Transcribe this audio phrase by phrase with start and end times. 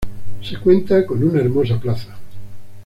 [0.41, 2.17] Se cuenta con una hermosa plaza.